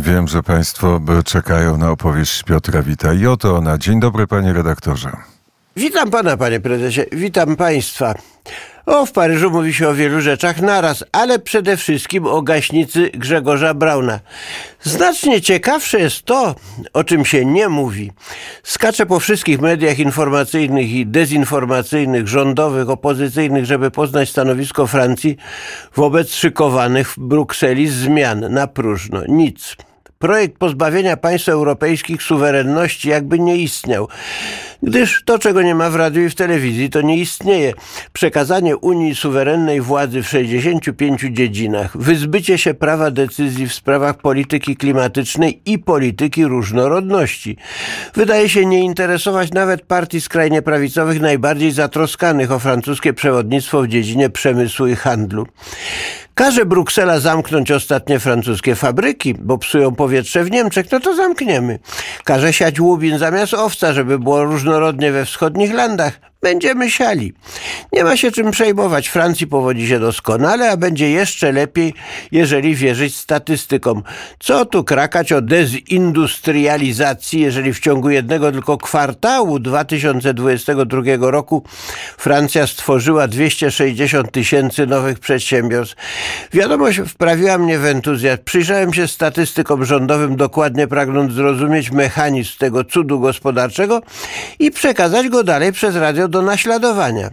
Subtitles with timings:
[0.00, 3.78] Wiem, że Państwo czekają na opowieść Piotra Wita i oto ona.
[3.78, 5.10] Dzień dobry, panie redaktorze.
[5.76, 8.14] Witam pana, panie prezesie, witam państwa.
[8.86, 13.74] O, w Paryżu mówi się o wielu rzeczach naraz, ale przede wszystkim o gaśnicy Grzegorza
[13.74, 14.20] Brauna.
[14.82, 16.54] Znacznie ciekawsze jest to,
[16.92, 18.12] o czym się nie mówi.
[18.62, 25.36] Skacze po wszystkich mediach informacyjnych i dezinformacyjnych, rządowych, opozycyjnych, żeby poznać stanowisko Francji
[25.96, 29.22] wobec szykowanych w Brukseli zmian na próżno.
[29.28, 29.76] Nic.
[30.22, 34.08] Projekt pozbawienia państw europejskich suwerenności jakby nie istniał
[34.82, 37.72] gdyż to, czego nie ma w radiu i w telewizji, to nie istnieje.
[38.12, 45.62] Przekazanie Unii suwerennej władzy w 65 dziedzinach, wyzbycie się prawa decyzji w sprawach polityki klimatycznej
[45.66, 47.56] i polityki różnorodności.
[48.14, 54.30] Wydaje się nie interesować nawet partii skrajnie prawicowych najbardziej zatroskanych o francuskie przewodnictwo w dziedzinie
[54.30, 55.46] przemysłu i handlu.
[56.34, 61.78] Każe Bruksela zamknąć ostatnie francuskie fabryki, bo psują powietrze w Niemczech, no to zamkniemy.
[62.24, 66.29] Każe siać łubin zamiast owca, żeby było różnorodnie we wschodnich landach.
[66.42, 67.32] Będziemy siali.
[67.92, 69.08] Nie ma się czym przejmować.
[69.08, 71.94] Francji powodzi się doskonale, a będzie jeszcze lepiej,
[72.32, 74.02] jeżeli wierzyć statystykom.
[74.38, 81.64] Co tu krakać o dezindustrializacji, jeżeli w ciągu jednego tylko kwartału 2022 roku
[82.18, 85.96] Francja stworzyła 260 tysięcy nowych przedsiębiorstw.
[86.52, 88.42] Wiadomość wprawiła mnie w entuzjazm.
[88.44, 94.02] Przyjrzałem się statystykom rządowym, dokładnie pragnąc zrozumieć mechanizm tego cudu gospodarczego
[94.58, 97.30] i przekazać go dalej przez radio do naśladowania.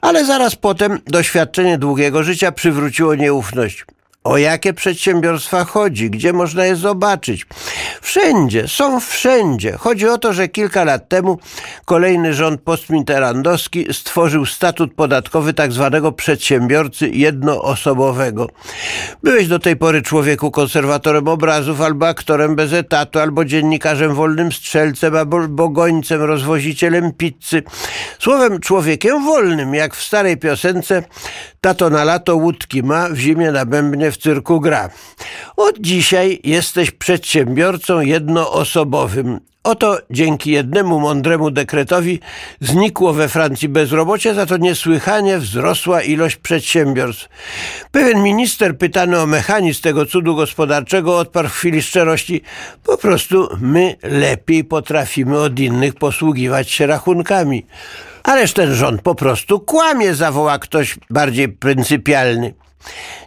[0.00, 3.86] Ale zaraz potem doświadczenie długiego życia przywróciło nieufność.
[4.26, 6.10] O jakie przedsiębiorstwa chodzi?
[6.10, 7.46] Gdzie można je zobaczyć?
[8.00, 9.72] Wszędzie, są wszędzie.
[9.72, 11.38] Chodzi o to, że kilka lat temu
[11.84, 18.48] kolejny rząd postmitterrandowski stworzył statut podatkowy tak zwanego przedsiębiorcy jednoosobowego.
[19.22, 25.16] Byłeś do tej pory człowieku konserwatorem obrazów, albo aktorem bez etatu, albo dziennikarzem wolnym strzelcem,
[25.16, 27.62] albo gońcem, rozwozicielem pizzy.
[28.18, 31.02] Słowem, człowiekiem wolnym, jak w starej piosence
[31.66, 34.90] Tato na lato łódki ma, w zimie na bębnie w cyrku gra.
[35.56, 39.40] Od dzisiaj jesteś przedsiębiorcą jednoosobowym.
[39.66, 42.20] Oto dzięki jednemu mądremu dekretowi
[42.60, 47.28] znikło we Francji bezrobocie, za to niesłychanie wzrosła ilość przedsiębiorstw.
[47.90, 52.42] Pewien minister pytany o mechanizm tego cudu gospodarczego odparł w chwili szczerości
[52.84, 57.66] po prostu my lepiej potrafimy od innych posługiwać się rachunkami.
[58.22, 62.54] Ależ ten rząd po prostu kłamie, zawoła ktoś bardziej pryncypialny.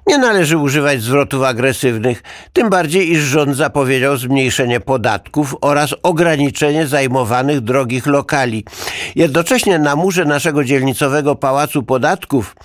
[0.07, 7.61] Nie należy używać zwrotów agresywnych, tym bardziej iż rząd zapowiedział zmniejszenie podatków oraz ograniczenie zajmowanych
[7.61, 8.65] drogich lokali.
[9.15, 12.55] Jednocześnie na murze naszego dzielnicowego Pałacu Podatków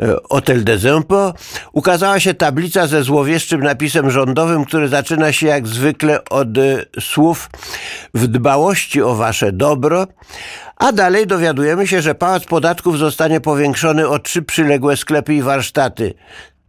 [0.00, 1.32] e, Hotel des Impôts
[1.72, 7.50] ukazała się tablica ze złowieszczym napisem rządowym, który zaczyna się jak zwykle od e, słów
[8.14, 10.06] w dbałości o wasze dobro,
[10.82, 16.14] a dalej dowiadujemy się, że Pałac Podatków zostanie powiększony o trzy przyległe sklepy i warsztaty.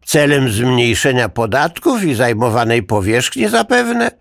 [0.05, 4.11] Celem zmniejszenia podatków i zajmowanej powierzchni zapewne?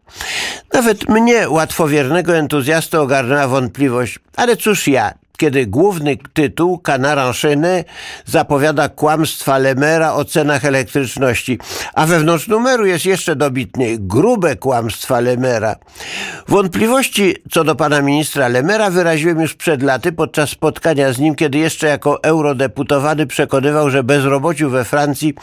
[0.72, 4.19] Nawet mnie, łatwowiernego entuzjastę, ogarnęła wątpliwość.
[4.36, 7.84] Ale cóż ja, kiedy główny tytuł Enchaîné
[8.26, 11.58] zapowiada kłamstwa Lemera o cenach elektryczności,
[11.94, 15.76] a wewnątrz numeru jest jeszcze dobitniej grube kłamstwa Lemera.
[16.48, 21.59] Wątpliwości co do pana ministra Lemera wyraziłem już przed laty podczas spotkania z nim, kiedy
[21.59, 25.34] jeszcze jako eurodeputowany przekonywał, że bezrobociu we Francji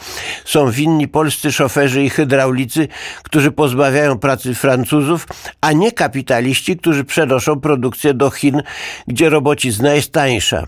[0.44, 2.88] są winni polscy szoferzy i hydraulicy,
[3.22, 5.26] którzy pozbawiają pracy Francuzów,
[5.60, 8.62] a nie kapitaliści, którzy przenoszą produkcję do Chin,
[9.06, 10.66] gdzie roboci znają jest tańsza.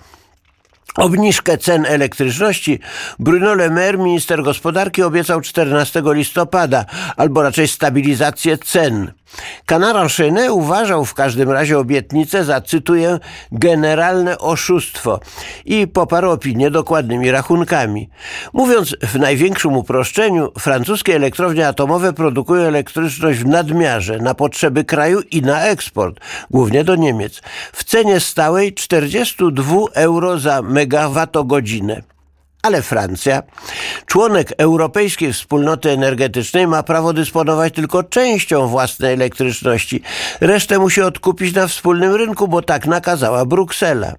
[0.97, 2.81] Obniżkę cen elektryczności
[3.19, 6.85] Bruno Le Maire, minister gospodarki, obiecał 14 listopada,
[7.17, 9.13] albo raczej stabilizację cen.
[9.67, 10.13] Canard
[10.51, 13.19] uważał w każdym razie obietnicę za, cytuję,
[13.53, 15.21] generalne oszustwo
[15.65, 18.09] i poparł opinię dokładnymi rachunkami.
[18.53, 25.43] Mówiąc w największym uproszczeniu, francuskie elektrownie atomowe produkują elektryczność w nadmiarze na potrzeby kraju i
[25.43, 26.21] na eksport,
[26.51, 27.41] głównie do Niemiec,
[27.73, 32.12] w cenie stałej 42 euro za megawattogodzinę.
[32.63, 33.43] Ale Francja,
[34.07, 40.03] członek Europejskiej Wspólnoty Energetycznej, ma prawo dysponować tylko częścią własnej elektryczności.
[40.41, 44.15] Resztę musi odkupić na wspólnym rynku, bo tak nakazała Bruksela.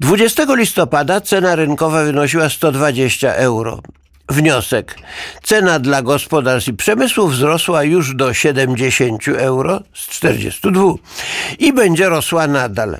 [0.00, 3.80] 20 listopada cena rynkowa wynosiła 120 euro.
[4.28, 4.98] Wniosek.
[5.42, 10.80] Cena dla gospodarstw i przemysłu wzrosła już do 70 euro z 42
[11.58, 12.98] i będzie rosła nadal.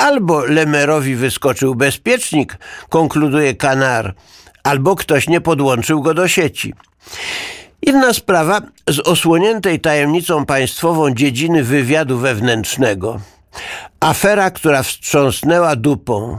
[0.00, 2.58] Albo Lemerowi wyskoczył bezpiecznik,
[2.88, 4.14] konkluduje Kanar,
[4.62, 6.74] albo ktoś nie podłączył go do sieci.
[7.82, 13.20] Inna sprawa z osłoniętej tajemnicą państwową dziedziny wywiadu wewnętrznego.
[14.00, 16.38] Afera, która wstrząsnęła dupą.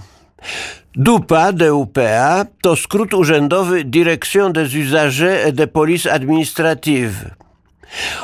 [0.95, 7.40] DUPA, DUPA, to skrót urzędowy Direction des Usagers et de Police Administrative.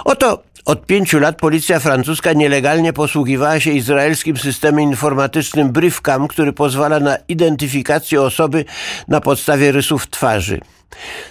[0.06, 7.00] Oto od pięciu lat policja francuska nielegalnie posługiwała się izraelskim systemem informatycznym Briefcam, który pozwala
[7.00, 8.66] na identyfikację osoby
[9.08, 10.60] na podstawie rysów twarzy.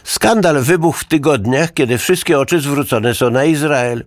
[0.05, 4.05] Skandal wybuchł w tygodniach, kiedy wszystkie oczy zwrócone są na Izrael.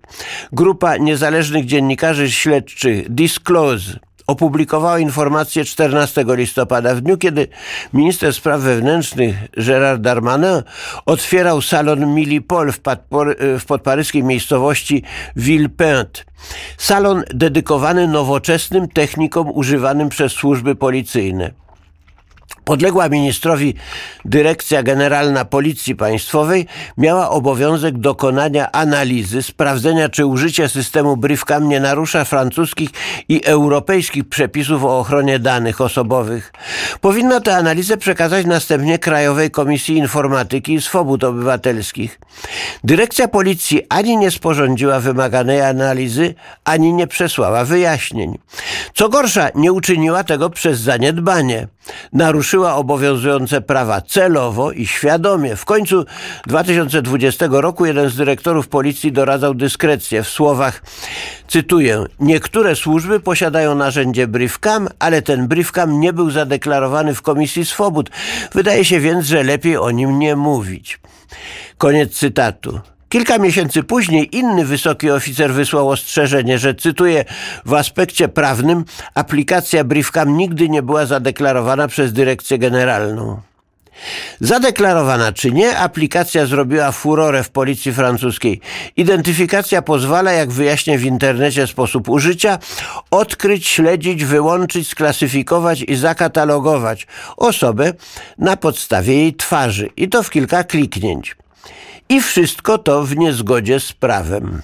[0.51, 3.99] Grupa niezależnych dziennikarzy śledczych Disclose
[4.29, 7.47] opublikowała informację 14 listopada, w dniu kiedy
[7.93, 10.63] minister spraw wewnętrznych Gérard Darmanin
[11.05, 12.79] otwierał salon Milipol w,
[13.59, 15.03] w podparyskiej miejscowości
[15.35, 16.23] Villepinte.
[16.77, 21.51] Salon dedykowany nowoczesnym technikom używanym przez służby policyjne.
[22.69, 23.73] Podległa ministrowi
[24.25, 26.65] Dyrekcja Generalna Policji Państwowej
[26.97, 32.89] miała obowiązek dokonania analizy, sprawdzenia, czy użycie systemu Briefcam nie narusza francuskich
[33.29, 36.53] i europejskich przepisów o ochronie danych osobowych.
[37.01, 42.19] Powinna tę analizę przekazać następnie Krajowej Komisji Informatyki i Swobód Obywatelskich.
[42.83, 48.37] Dyrekcja Policji ani nie sporządziła wymaganej analizy, ani nie przesłała wyjaśnień.
[48.93, 51.67] Co gorsza, nie uczyniła tego przez zaniedbanie.
[52.13, 55.55] Naruszyła obowiązujące prawa celowo i świadomie.
[55.55, 56.05] W końcu
[56.47, 60.81] 2020 roku jeden z dyrektorów policji doradzał dyskrecję w słowach,
[61.47, 68.09] cytuję, niektóre służby posiadają narzędzie Briefcam, ale ten Briefcam nie był zadeklarowany w Komisji Swobód.
[68.53, 70.99] Wydaje się więc, że lepiej o nim nie mówić.
[71.77, 72.79] Koniec cytatu.
[73.09, 77.25] Kilka miesięcy później inny wysoki oficer wysłał ostrzeżenie, że cytuję,
[77.65, 78.85] w aspekcie prawnym
[79.15, 83.41] aplikacja Briefcam nigdy nie była zadeklarowana przez dyrekcję generalną.
[84.41, 88.61] Zadeklarowana czy nie, aplikacja zrobiła furorę w policji francuskiej.
[88.97, 92.59] Identyfikacja pozwala, jak wyjaśnię w internecie sposób użycia,
[93.11, 97.07] odkryć, śledzić, wyłączyć, sklasyfikować i zakatalogować
[97.37, 97.93] osobę
[98.37, 101.35] na podstawie jej twarzy i to w kilka kliknięć.
[102.09, 104.61] I wszystko to w niezgodzie z prawem.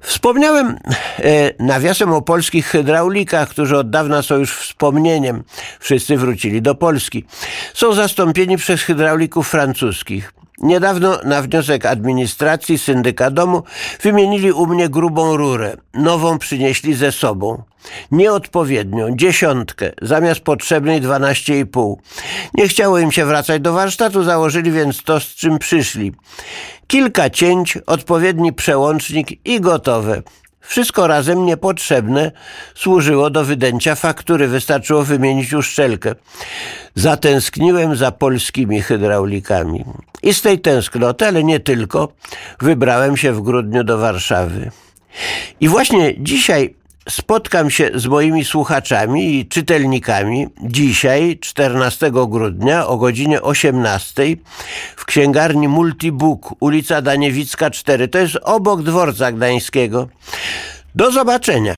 [0.00, 0.78] Wspomniałem
[1.18, 5.44] e, nawiasem o polskich hydraulikach, którzy od dawna są już wspomnieniem.
[5.80, 7.24] Wszyscy wrócili do Polski.
[7.74, 10.32] Są zastąpieni przez hydraulików francuskich.
[10.58, 13.62] Niedawno na wniosek administracji syndyka domu
[14.02, 15.76] wymienili u mnie grubą rurę.
[15.94, 17.62] Nową przynieśli ze sobą.
[18.10, 22.00] Nieodpowiednią, dziesiątkę, zamiast potrzebnej dwanaście i pół.
[22.54, 26.12] Nie chciało im się wracać do warsztatu, założyli więc to, z czym przyszli.
[26.86, 30.22] Kilka cięć, odpowiedni przełącznik i gotowe.
[30.60, 32.32] Wszystko razem niepotrzebne
[32.74, 36.14] służyło do wydęcia faktury, wystarczyło wymienić uszczelkę.
[36.94, 39.84] Zatęskniłem za polskimi hydraulikami.
[40.22, 42.08] I z tej tęsknoty, ale nie tylko,
[42.60, 44.70] wybrałem się w grudniu do Warszawy.
[45.60, 46.74] I właśnie dzisiaj
[47.08, 54.22] spotkam się z moimi słuchaczami i czytelnikami dzisiaj, 14 grudnia o godzinie 18
[54.96, 58.08] w księgarni Multibook, ulica Daniewicka 4.
[58.08, 60.08] To jest obok dworca gdańskiego.
[60.94, 61.74] Do zobaczenia.